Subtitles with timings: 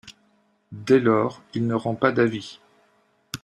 [0.71, 2.59] Dès lors, il ne rend pas d’avis.